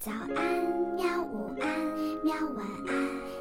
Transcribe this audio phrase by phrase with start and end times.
[0.00, 1.68] 早安喵，午安
[2.22, 2.94] 喵，晚安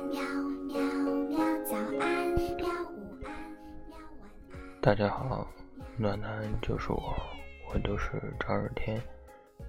[0.09, 0.20] 喵
[0.66, 0.82] 喵
[1.30, 3.32] 喵，早安喵，午安
[3.87, 4.82] 喵，晚安。
[4.82, 5.48] 大家好，
[5.98, 7.16] 暖男就是我，
[7.72, 9.00] 我就是赵日天。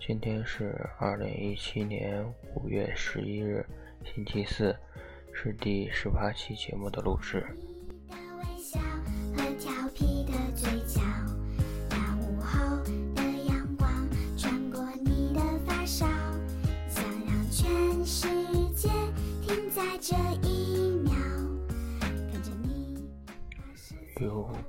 [0.00, 2.24] 今天是二零一七年
[2.54, 3.66] 五月十一日，
[4.02, 4.74] 星期四，
[5.34, 7.46] 是第十八期节目的录制。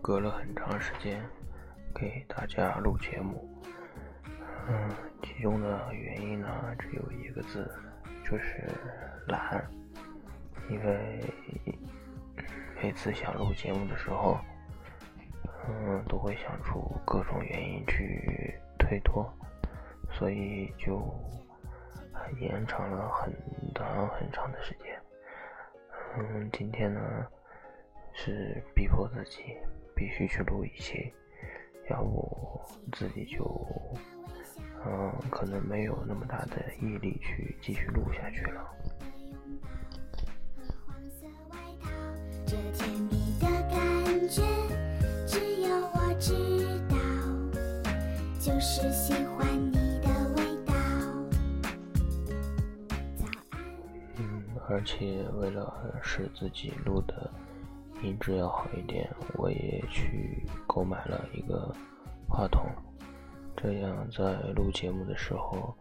[0.09, 1.23] 隔了很长时间
[1.93, 3.47] 给大家录节目，
[4.67, 4.89] 嗯，
[5.21, 6.49] 其中的原因呢
[6.79, 7.71] 只有一个字，
[8.25, 8.67] 就是
[9.27, 9.63] 懒。
[10.67, 11.23] 因为
[12.81, 14.39] 每次想录节目的时候，
[15.67, 19.31] 嗯，都会想出各种原因去推脱，
[20.09, 21.07] 所以就
[22.39, 23.31] 延长了很
[23.75, 24.99] 长很长的时间。
[26.17, 26.99] 嗯，今天呢
[28.11, 29.55] 是逼迫自己
[29.99, 31.11] 必须去录一期，
[31.89, 32.61] 要不
[32.93, 33.43] 自己就
[34.85, 38.63] 嗯可能没有那么大的毅力去继续录下去了。
[40.55, 41.89] 和黄色外套，
[42.45, 44.41] 这甜蜜的感觉
[45.27, 46.31] 只有我知
[46.87, 46.95] 道，
[48.39, 50.73] 就是喜欢你的味道。
[53.17, 53.59] 早安。
[54.15, 57.28] 嗯，而且为了使自己录的
[58.01, 61.73] 音质要好一点，我也去购买了一个
[62.27, 62.65] 话筒，
[63.57, 65.75] 这样在录节目的时候，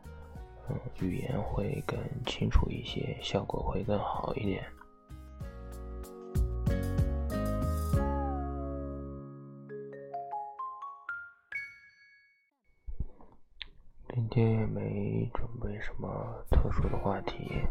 [0.68, 4.64] 嗯，语言会更清楚一些，效果会更好一点。
[14.10, 17.62] 今天也没准备什么特殊的话题，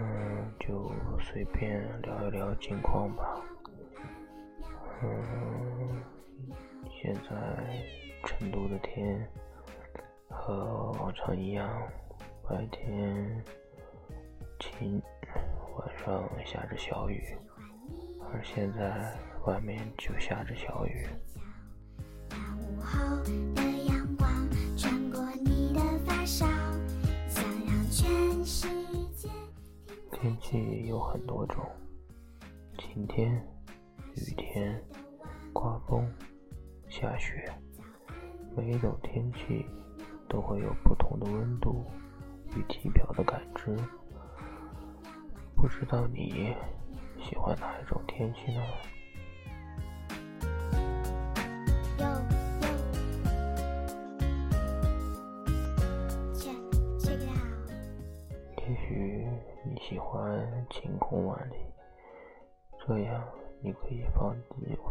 [0.00, 3.40] 嗯，就随便聊一聊近况吧。
[5.02, 6.02] 嗯，
[6.90, 7.30] 现在
[8.24, 9.28] 成都的天
[10.28, 11.68] 和往常一样，
[12.48, 13.44] 白天
[14.58, 15.02] 晴，
[15.76, 17.36] 晚上下着小雨，
[18.32, 19.14] 而现在
[19.46, 21.06] 外面就下着小雨。
[30.22, 31.68] 天气有很多种，
[32.78, 33.34] 晴天、
[34.14, 34.80] 雨天、
[35.52, 36.08] 刮风、
[36.88, 37.52] 下雪，
[38.56, 39.66] 每一种天气
[40.28, 41.84] 都会有不同的温度
[42.56, 43.76] 与体表的感知。
[45.56, 46.54] 不知道你
[47.20, 48.62] 喜欢哪一种天气呢？
[60.12, 61.54] 喜欢晴空万里，
[62.86, 63.26] 这样
[63.62, 64.36] 你可以放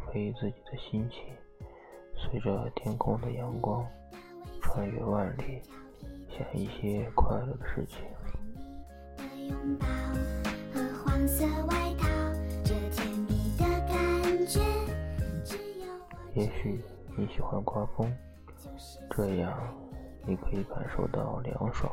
[0.07, 1.31] 飞自己的心情，
[2.15, 3.85] 随着天空的阳光
[4.63, 5.61] 穿越万里，
[6.27, 7.99] 想一些快乐的事情。
[16.33, 16.83] 也许
[17.15, 18.11] 你喜欢刮风，
[19.11, 19.55] 这样
[20.25, 21.91] 你可以感受到凉爽，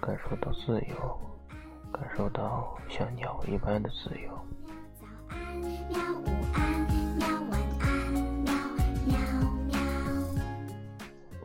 [0.00, 1.20] 感受到自由，
[1.98, 4.30] 感受到像鸟一般的自由。
[5.00, 6.86] 早安喵，午安
[7.16, 8.12] 喵，晚安
[8.44, 8.52] 喵
[9.06, 9.16] 喵
[9.64, 9.78] 喵。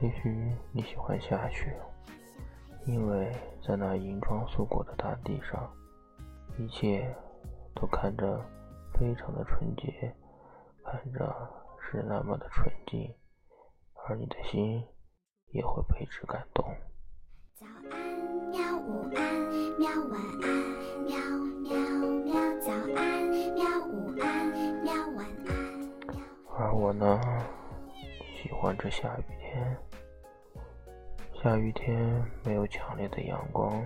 [0.01, 1.79] 也许你喜欢下雪，
[2.85, 3.34] 因为
[3.66, 5.72] 在那银装素裹的大地上，
[6.57, 7.16] 一切
[7.73, 8.44] 都看着
[8.94, 10.13] 非常的纯洁，
[10.83, 11.33] 看着
[11.79, 13.09] 是那么的纯净，
[14.06, 14.85] 而你的心
[15.53, 16.66] 也会为之感动。
[17.56, 18.51] 早安
[19.81, 20.47] 喵，晚安
[21.08, 21.18] 喵
[21.64, 21.72] 喵
[22.24, 22.36] 喵。
[22.59, 23.25] 早安
[23.56, 24.46] 喵，午安
[24.84, 25.56] 喵，晚安
[26.06, 26.22] 喵。
[26.56, 27.19] 而我呢，
[28.36, 29.78] 喜欢这下雨天。
[31.34, 33.83] 下雨天没有强烈的阳光，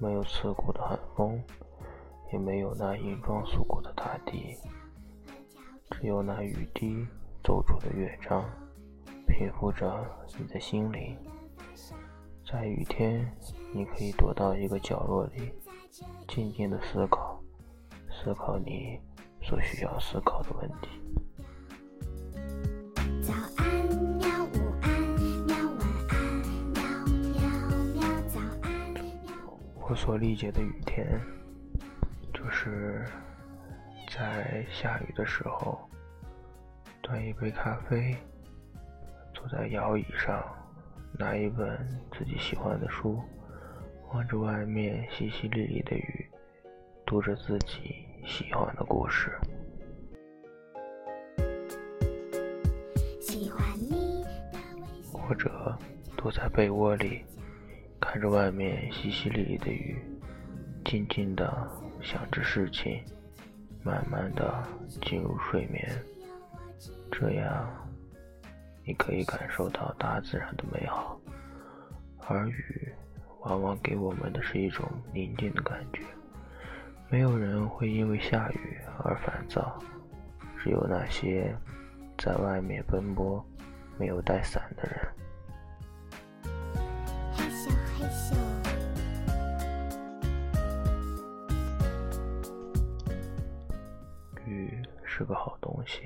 [0.00, 1.40] 没有刺骨的寒风，
[2.32, 4.56] 也没有那银装素裹的大地，
[5.92, 7.06] 只有那雨滴
[7.44, 8.44] 奏出的乐章，
[9.28, 10.04] 平复着
[10.36, 11.16] 你的心灵。
[12.48, 13.28] 在雨天，
[13.74, 15.52] 你可以躲到一个角落里，
[16.28, 17.42] 静静的思考，
[18.08, 19.00] 思考你
[19.42, 21.02] 所需要思考的问题。
[23.20, 23.66] 早安
[24.16, 24.88] 喵，午安
[25.44, 27.42] 喵，晚安喵
[27.94, 28.22] 喵喵。
[28.28, 28.40] 早。
[29.88, 31.20] 我所理解的雨天，
[32.32, 33.04] 就是
[34.16, 35.80] 在下雨的时候，
[37.02, 38.16] 端一杯咖啡，
[39.34, 40.40] 坐在摇椅上，
[41.18, 41.78] 拿一本
[42.12, 43.18] 自己喜欢的书，
[44.12, 46.30] 望着外面淅淅沥沥的雨，
[47.06, 49.32] 读着自己喜欢的故事。
[55.12, 55.76] 或者
[56.16, 57.24] 躲在被窝里，
[58.00, 59.98] 看着外面淅淅沥沥的雨，
[60.84, 61.68] 静静的
[62.00, 63.02] 想着事情，
[63.82, 64.62] 慢慢的
[65.02, 65.90] 进入睡眠。
[67.10, 67.85] 这样，
[68.86, 71.20] 你可以感受到大自然的美好。
[72.28, 72.94] 而雨，
[73.40, 76.02] 往往给我们的是一种宁静的感觉。
[77.10, 79.78] 没有人会因为下雨而烦躁，
[80.58, 81.54] 只有那些
[82.16, 83.44] 在外面奔波。
[83.98, 85.00] 没有带伞的人。
[94.44, 96.02] 雨是个好东西，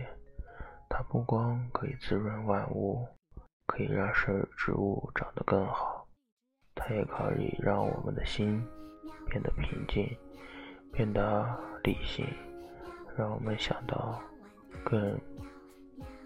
[0.92, 3.06] 它不光可以滋润万物，
[3.64, 6.04] 可以让生植物长得更好，
[6.74, 8.60] 它也可以让我们的心
[9.26, 10.18] 变得平静，
[10.92, 11.48] 变得
[11.84, 12.26] 理性，
[13.16, 14.20] 让我们想到
[14.84, 15.18] 更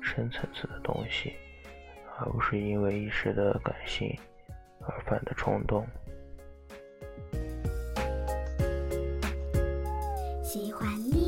[0.01, 1.35] 深层次的东西。
[2.17, 4.17] 而不是因为一时的感性
[4.81, 5.87] 而犯的冲动。
[10.43, 11.24] 喜欢你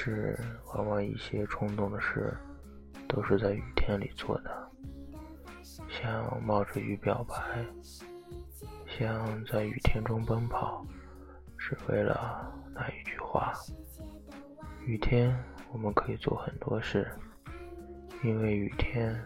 [0.00, 2.32] 是，往往一些冲动的事，
[3.08, 4.70] 都是在雨天里做的，
[5.88, 7.34] 像冒着雨表白，
[8.86, 10.86] 像在雨天中奔跑，
[11.58, 13.52] 只为了那一句话。
[14.86, 15.36] 雨天，
[15.72, 17.10] 我们可以做很多事。
[18.22, 19.20] 因为雨天，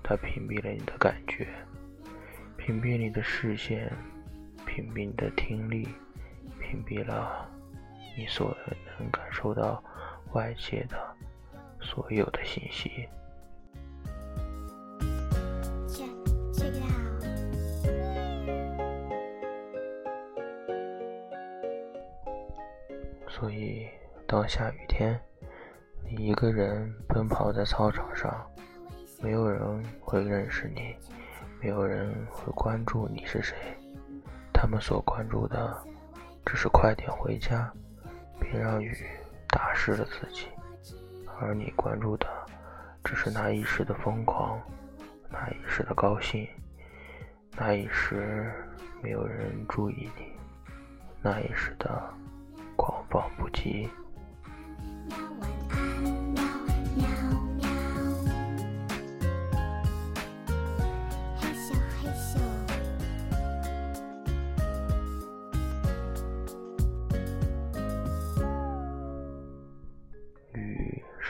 [0.00, 1.48] 它屏蔽了你的感觉，
[2.56, 3.92] 屏蔽你的视线，
[4.64, 5.88] 屏蔽你的听力，
[6.60, 7.50] 屏蔽了
[8.16, 8.56] 你所
[8.96, 9.82] 能感受到
[10.34, 10.96] 外界的
[11.80, 13.08] 所有的信息。
[23.28, 23.88] 所以，
[24.26, 25.18] 当下雨天。
[26.06, 28.46] 你一个人奔跑在操场上，
[29.20, 30.94] 没有人会认识你，
[31.60, 33.56] 没有人会关注你是谁。
[34.52, 35.76] 他们所关注的，
[36.44, 37.72] 只是快点回家，
[38.38, 38.94] 别让雨
[39.54, 40.48] 打湿了自己。
[41.40, 42.26] 而你关注的，
[43.04, 44.60] 只是那一时的疯狂，
[45.30, 46.48] 那一时的高兴，
[47.56, 48.52] 那一时
[49.00, 50.32] 没有人注意你，
[51.22, 52.02] 那一时的
[52.76, 53.88] 狂放不羁。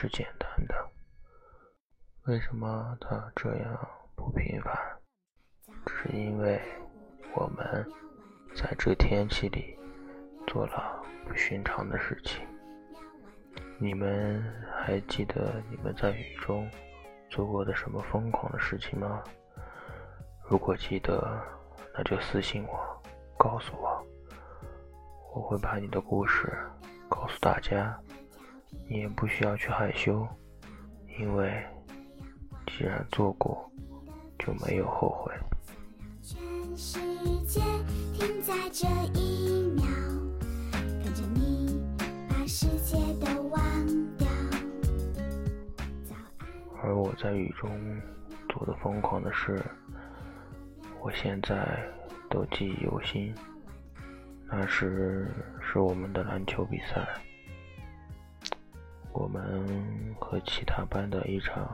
[0.05, 0.75] 是简单的，
[2.25, 4.71] 为什么它这样不平凡？
[5.83, 6.61] 只是因为
[7.33, 7.83] 我们
[8.55, 9.75] 在这天气里
[10.45, 12.45] 做了不寻常的事情。
[13.79, 14.43] 你们
[14.77, 16.69] 还记得你们在雨中
[17.27, 19.23] 做过的什么疯狂的事情吗？
[20.47, 21.41] 如果记得，
[21.95, 23.01] 那就私信我，
[23.39, 24.05] 告诉我，
[25.33, 26.55] 我会把你的故事
[27.09, 27.99] 告诉大家。
[28.87, 30.27] 你也不需要去害羞，
[31.19, 31.63] 因为
[32.67, 33.71] 既然做过，
[34.37, 35.33] 就没有后悔。
[46.81, 47.69] 而我在雨中
[48.49, 49.63] 做的疯狂的事，
[51.01, 51.83] 我现在
[52.29, 53.33] 都记忆犹新。
[54.47, 55.27] 那时
[55.59, 57.07] 是我们的篮球比赛。
[59.17, 61.73] 我们和其他班的一场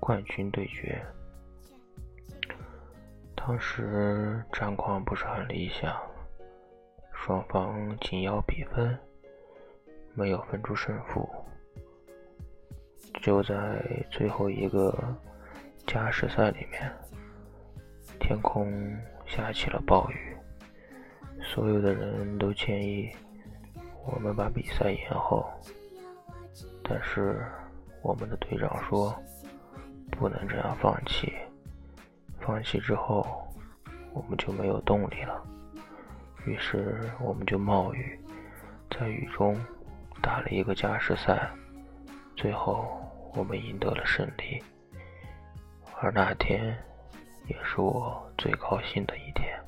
[0.00, 1.04] 冠军对决，
[3.36, 5.94] 当时战况不是很理想，
[7.12, 8.98] 双方紧要比分，
[10.14, 11.28] 没有分出胜负。
[13.20, 14.96] 就在最后一个
[15.86, 16.90] 加时赛里面，
[18.18, 18.72] 天空
[19.26, 20.34] 下起了暴雨，
[21.42, 23.10] 所有的人都建议
[24.06, 25.46] 我们把比赛延后。
[26.88, 27.44] 但是，
[28.02, 29.14] 我们的队长说，
[30.12, 31.32] 不能这样放弃。
[32.40, 33.46] 放弃之后，
[34.14, 35.42] 我们就没有动力了。
[36.46, 38.18] 于是，我们就冒雨，
[38.90, 39.54] 在雨中
[40.22, 41.50] 打了一个加时赛。
[42.34, 42.86] 最后，
[43.34, 44.62] 我们赢得了胜利。
[46.00, 46.74] 而那天，
[47.48, 49.60] 也是我最高兴的一天。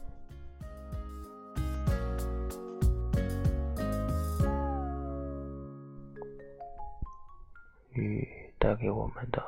[8.60, 9.42] 带给我们的，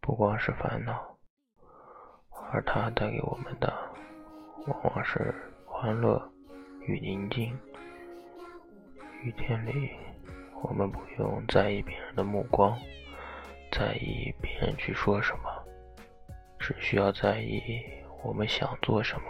[0.00, 1.18] 不光是烦恼，
[2.50, 3.70] 而它带给我们的
[4.66, 5.34] 往往是
[5.66, 6.18] 欢乐
[6.86, 7.54] 与宁静。
[9.22, 9.90] 雨天里，
[10.62, 12.74] 我们不用在意别人的目光，
[13.70, 15.50] 在意别人去说什么，
[16.58, 17.60] 只需要在意
[18.24, 19.26] 我们想做什么，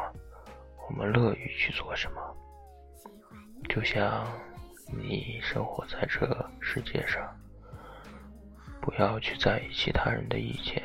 [0.86, 2.36] 我们乐于去做什么。
[3.68, 4.24] 就像
[4.96, 7.36] 你生活在这世界上，
[8.80, 10.82] 不要去在意其他人的意见，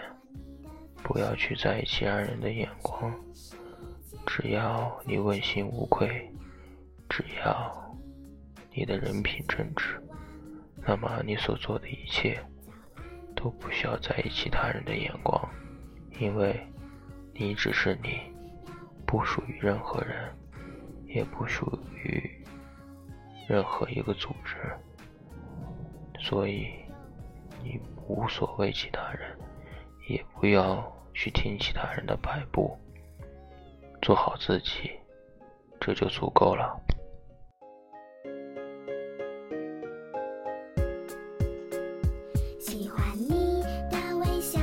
[1.04, 3.14] 不要去在意其他人的眼光，
[4.26, 6.30] 只要你问心无愧，
[7.10, 7.84] 只要。
[8.78, 9.98] 你的人品正直，
[10.86, 12.38] 那么你所做的一切
[13.34, 15.50] 都不需要在意其他人的眼光，
[16.20, 16.60] 因为
[17.34, 18.20] 你只是你，
[19.06, 20.30] 不属于任何人，
[21.08, 22.30] 也不属于
[23.48, 24.58] 任何一个组织，
[26.20, 26.74] 所以
[27.66, 29.36] 你无所谓其他人，
[30.08, 32.78] 也不要去听其他人的摆布，
[34.04, 34.92] 做好自己，
[35.80, 36.80] 这就足够了
[42.60, 44.60] 喜欢你的微笑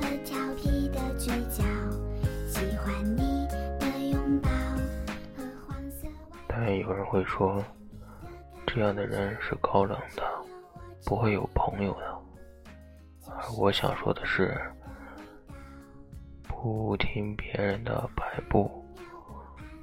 [0.00, 1.62] 和调皮的嘴角
[2.46, 3.46] 喜欢你
[3.78, 4.48] 的拥抱
[6.48, 6.78] 但。
[6.78, 7.62] 有人会说，
[8.66, 10.22] 这样的人是高冷的，
[11.04, 12.17] 不会有朋友的。
[13.30, 14.60] 而我想说的是，
[16.42, 18.84] 不听别人的摆布，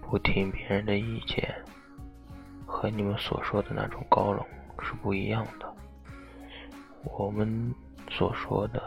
[0.02, 1.56] 不听别人的意见，
[2.66, 4.46] 和你们所说的那种高冷
[4.82, 5.74] 是不一样的。
[7.04, 7.74] 我们
[8.10, 8.82] 所说的，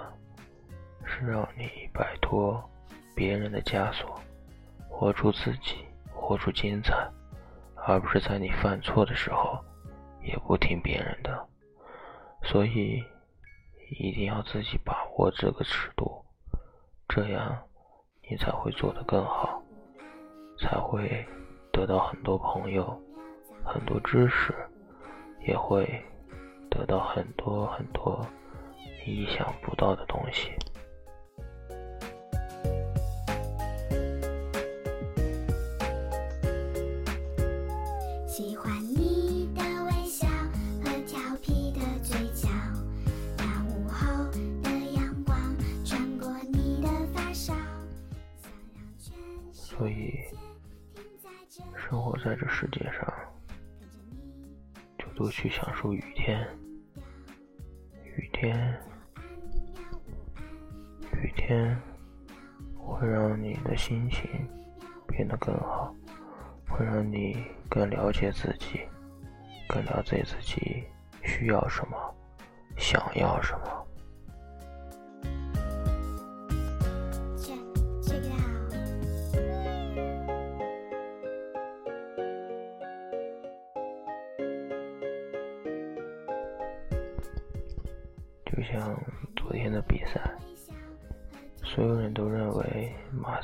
[1.05, 2.63] 是让你摆脱
[3.15, 4.21] 别人的枷锁，
[4.89, 7.09] 活出自己，活出精彩。
[7.87, 9.59] 而不是在你犯错的时候，
[10.21, 11.49] 也不听别人的，
[12.43, 13.03] 所以
[13.91, 16.25] 一定要自己把握这个尺度，
[17.09, 17.59] 这样
[18.29, 19.63] 你才会做得更好，
[20.59, 21.27] 才会
[21.73, 23.01] 得到很多朋友、
[23.65, 24.55] 很多知识，
[25.47, 26.03] 也会
[26.71, 28.27] 得到很多很多
[29.07, 30.53] 意想不到的东西。
[55.93, 56.47] 雨天。
[58.17, 58.77] 雨天，
[61.13, 61.81] 雨天
[62.77, 64.29] 会让你的心情
[65.07, 65.95] 变得更好，
[66.69, 68.81] 会让你更了解自己，
[69.69, 70.85] 更了解自己
[71.23, 71.97] 需要什么，
[72.77, 73.78] 想要什么。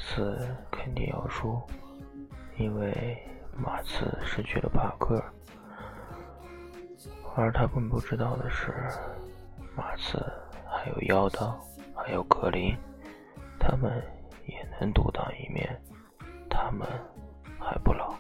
[0.05, 0.39] 刺
[0.71, 1.61] 肯定要输，
[2.57, 3.19] 因为
[3.57, 5.23] 马刺失去了帕克，
[7.35, 8.73] 而他并不知道的是，
[9.75, 10.19] 马刺
[10.67, 11.59] 还有妖刀，
[11.95, 12.77] 还有格林，
[13.59, 14.03] 他们
[14.47, 15.81] 也能独当一面，
[16.49, 16.87] 他们
[17.59, 18.15] 还不老，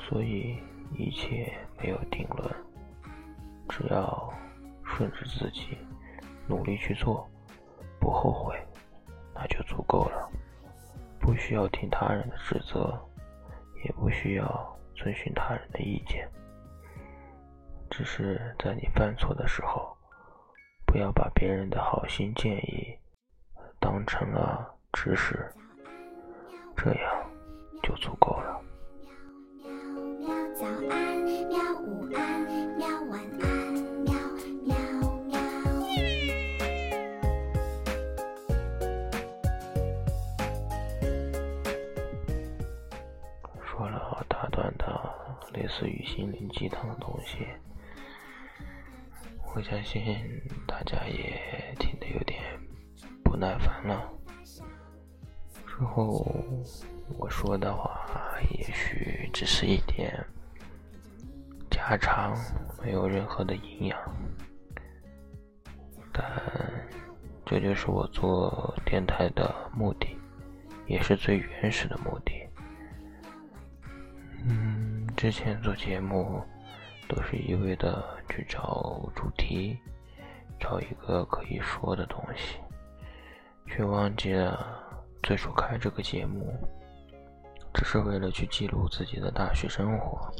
[0.00, 0.58] 所以
[0.96, 2.52] 一切没有定论，
[3.68, 4.32] 只要。
[4.90, 5.78] 顺着自己，
[6.48, 7.28] 努力去做，
[8.00, 8.58] 不后悔，
[9.32, 10.28] 那就足够了。
[11.20, 12.98] 不需要听他人的指责，
[13.84, 16.28] 也不需要遵循他人的意见。
[17.90, 19.96] 只是在你犯错的时候，
[20.86, 22.98] 不要把别人的好心建议
[23.80, 25.50] 当成了指使，
[26.76, 27.30] 这样
[27.82, 28.57] 就足够了。
[45.78, 47.46] 似于心灵鸡汤的东西，
[49.54, 50.02] 我相信
[50.66, 51.40] 大家也
[51.78, 52.42] 听得有点
[53.22, 54.12] 不耐烦了。
[55.64, 56.26] 之后
[57.16, 60.12] 我说的话，也许只是一点
[61.70, 62.36] 家常，
[62.82, 63.96] 没有任何的营养，
[66.12, 66.24] 但
[67.46, 70.18] 这就是我做电台的目的，
[70.88, 72.27] 也是最原始的目的。
[75.18, 76.40] 之前做节目
[77.08, 79.76] 都是一味的去找主题，
[80.60, 82.60] 找一个可以说的东西，
[83.66, 84.80] 却忘记了
[85.24, 86.56] 最初开这个节目，
[87.74, 90.32] 只是为了去记录自己的大学生活，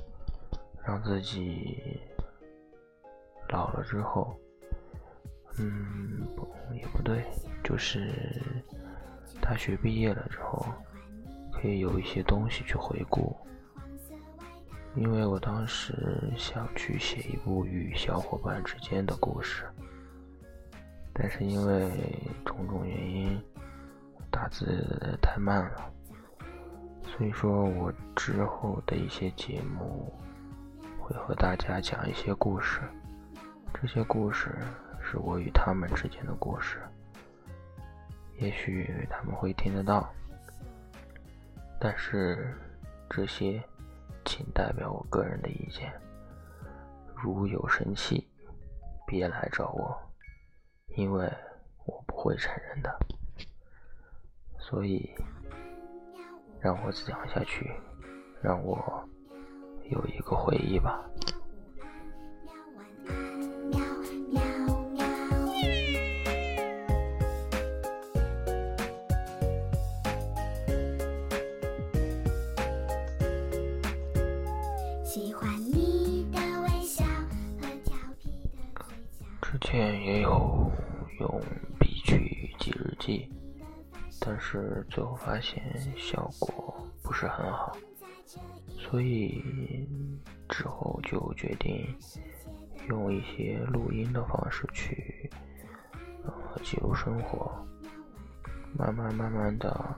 [0.87, 2.01] 让自己
[3.49, 4.39] 老了之后，
[5.59, 7.25] 嗯，不也不对，
[7.65, 8.15] 就是
[9.41, 10.65] 大学毕业了之后，
[11.53, 13.37] 可以有一些东西去回顾。
[15.01, 15.95] 因为我当时
[16.37, 19.65] 想去写一部与小伙伴之间的故事。
[21.13, 21.91] 但是因为
[22.45, 23.41] 种种原因，
[24.31, 25.93] 打字太慢了，
[27.05, 30.13] 所以说我之后的一些节目
[30.99, 32.81] 会和大家讲一些故事，
[33.73, 34.57] 这些故事
[35.01, 36.81] 是我与他们之间的故事，
[38.39, 40.09] 也许他们会听得到，
[41.81, 42.53] 但是
[43.11, 43.63] 这些
[44.39, 45.93] 仅代表我个人的意见，
[47.17, 48.25] 如有生气，
[49.05, 50.01] 别来找我。
[50.97, 51.29] 因为
[51.87, 52.99] 我不会承认的，
[54.59, 55.13] 所以
[56.61, 57.73] 让我讲下去，
[58.41, 58.79] 让我
[59.91, 61.05] 有一个回忆吧。
[81.21, 81.43] 用
[81.79, 83.29] 笔去记日记，
[84.21, 85.63] 但是最后发现
[85.97, 87.77] 效果不是很好，
[88.77, 89.43] 所以
[90.49, 91.87] 之后就决定
[92.89, 95.31] 用一些录音的方式去
[96.25, 96.33] 呃
[96.63, 97.51] 记录生活。
[98.77, 99.97] 慢慢慢慢的，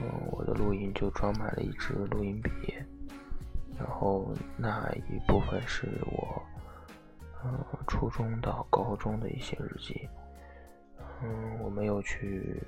[0.00, 2.74] 嗯，我的录音就装满了一支录音笔，
[3.78, 6.42] 然后那一部分是我。
[7.86, 10.08] 初中到高中的一些日记，
[11.22, 12.60] 嗯，我没有去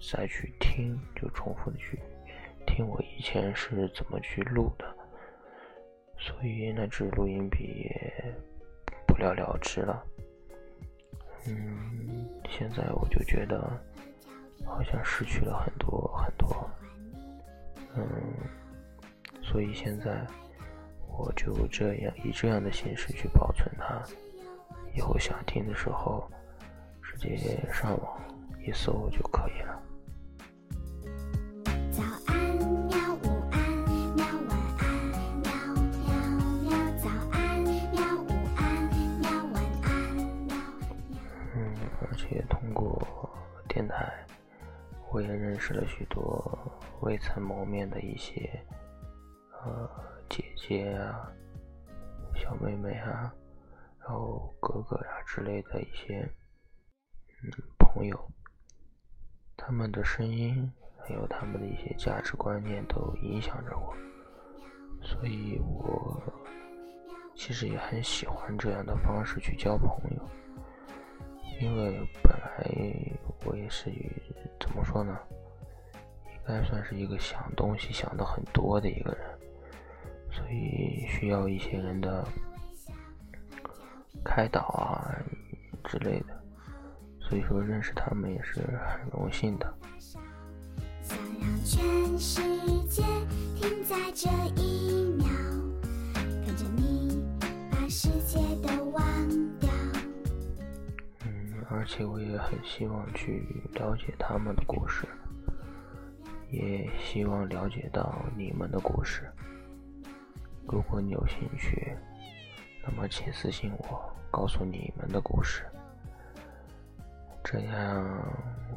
[0.00, 1.98] 再去听，就重复的去
[2.66, 4.84] 听我以前是怎么去录的，
[6.16, 8.34] 所以那支录音笔也
[9.06, 10.04] 不了了之了。
[11.46, 13.58] 嗯，现在我就觉得
[14.64, 16.70] 好像失去了很多很多，
[17.96, 18.04] 嗯，
[19.42, 20.26] 所以现在。
[21.18, 24.02] 我就这样以这样的形式去保存它，
[24.94, 26.26] 以后想听的时候，
[27.02, 28.18] 直接上网
[28.66, 29.82] 一搜就可以了。
[31.92, 32.38] 早安
[32.86, 33.60] 喵，午安
[34.16, 34.88] 喵，晚安
[35.42, 35.50] 喵
[36.00, 36.10] 喵
[36.62, 38.60] 喵，早安喵，午安
[39.20, 39.90] 喵，晚安
[40.46, 40.56] 喵。
[41.54, 41.58] 嗯，
[42.00, 42.98] 而且通过
[43.68, 44.10] 电台，
[45.10, 46.58] 我也认识了许多
[47.00, 48.58] 未曾谋面的一些，
[49.62, 49.90] 呃。
[50.60, 51.32] 姐啊，
[52.34, 53.32] 小妹妹啊，
[53.98, 56.20] 然后哥哥呀之类的一些
[57.42, 58.30] 嗯朋友，
[59.56, 63.96] 他们的声音还有他们的一些价值观念都影响着我，
[65.02, 66.22] 所以我
[67.34, 70.22] 其实也很喜欢这样的方式去交朋友，
[71.58, 72.70] 因为本来
[73.46, 73.90] 我也是
[74.60, 75.18] 怎么说呢，
[76.26, 79.40] 应该算是一个想东西想的很多的一个人。
[80.32, 82.26] 所以需要一些人的
[84.24, 85.14] 开导啊
[85.84, 86.26] 之类的，
[87.20, 89.74] 所以说认识他们也是很荣幸的。
[91.02, 92.40] 想让全世
[92.88, 93.02] 界
[93.56, 95.26] 停在这一秒，
[96.14, 97.24] 跟着你
[97.70, 99.02] 把世界都忘
[99.58, 99.68] 掉。
[101.24, 105.08] 嗯，而且我也很希望去了解他们的故事，
[106.50, 109.28] 也希望了解到你们的故事。
[110.72, 111.96] 如果你有兴趣，
[112.84, 115.64] 那么请私信我，告诉你们的故事，
[117.42, 118.06] 这样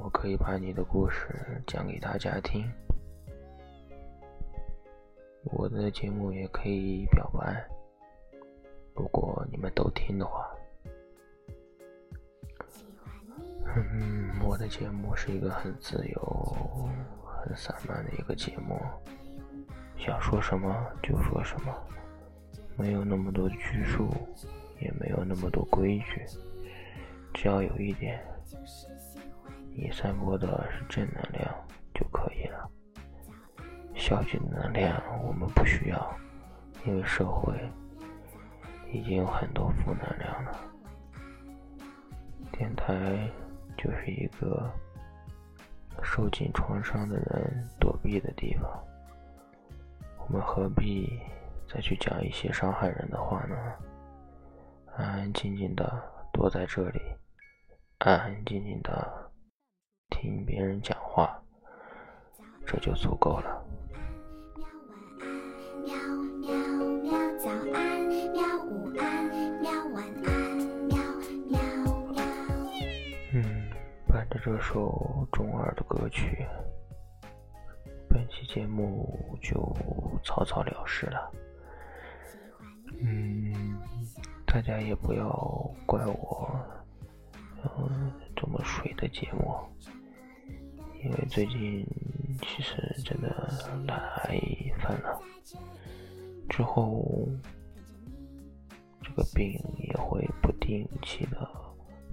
[0.02, 2.68] 我可以把你的故事讲给大家听。
[5.44, 7.64] 我的节目也可以表白，
[8.96, 10.50] 如果你们都听的话。
[13.76, 16.90] 嗯，我的节目是一个很自由、
[17.24, 18.80] 很散漫的一个节目。
[19.98, 21.74] 想说什么就说什么，
[22.76, 24.10] 没有那么多拘束，
[24.80, 26.26] 也没有那么多规矩，
[27.34, 28.22] 只要有一点，
[29.74, 31.56] 你散播的是正能量
[31.94, 32.70] 就可以了。
[33.96, 36.18] 消极的能量我们不需要，
[36.86, 37.54] 因为社会
[38.92, 40.60] 已经有很多负能量了。
[42.52, 43.30] 电台
[43.78, 44.70] 就是一个
[46.02, 48.70] 受尽创伤的人躲避的地方。
[50.28, 51.20] 我们何必
[51.68, 53.56] 再去讲一些伤害人的话呢？
[54.96, 55.92] 安安静静的
[56.32, 57.00] 躲在这里，
[58.00, 59.32] 安安静静的
[60.10, 61.42] 听别人讲话，
[62.66, 63.66] 这就足够了。
[73.36, 73.44] 嗯，
[74.08, 76.48] 伴着这首中二的歌曲，
[78.54, 79.58] 节目就
[80.24, 81.32] 草草了事了。
[83.02, 83.76] 嗯，
[84.46, 85.28] 大家也不要
[85.88, 86.48] 怪我，
[87.64, 89.56] 嗯，这么水的节目，
[91.04, 91.84] 因为最近
[92.44, 93.28] 其实真的
[93.88, 94.40] 懒癌
[94.78, 95.20] 犯了，
[96.48, 97.28] 之后
[99.02, 101.50] 这个病也会不定期的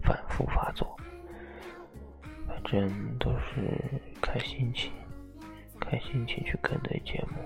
[0.03, 0.97] 反复发作，
[2.49, 3.79] 反正都是
[4.23, 4.91] 看心情，
[5.81, 7.39] 看心情去更的节目，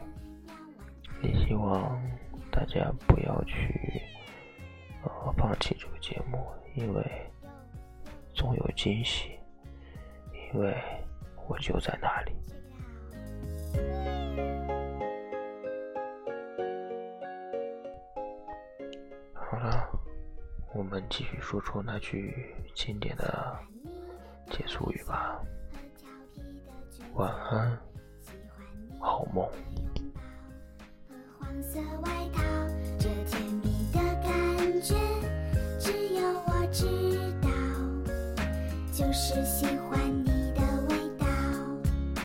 [1.22, 1.98] 也希望。
[2.50, 4.00] 大家不要去
[5.02, 7.04] 呃放弃这个节目，因为
[8.32, 9.36] 总有惊喜，
[10.32, 10.72] 因为
[11.48, 12.32] 我就在那里。
[19.34, 19.90] 好了，
[20.72, 23.58] 我们继续说出那句经典的
[24.48, 25.42] 结束语吧。
[27.14, 27.76] 晚安，
[29.04, 30.20] 好梦，拥抱
[31.10, 32.42] 和黄色外套，
[32.98, 34.94] 这甜蜜的感觉，
[35.78, 36.86] 只有我知
[37.42, 37.48] 道。
[38.90, 39.83] 就是喜欢。